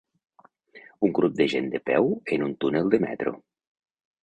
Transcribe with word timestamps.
Un 1.07 1.13
grup 1.19 1.35
de 1.41 1.47
gent 1.53 1.69
de 1.75 1.83
peu 1.91 2.09
en 2.39 2.47
un 2.49 2.57
túnel 2.65 2.93
de 2.97 3.03
metro. 3.07 3.37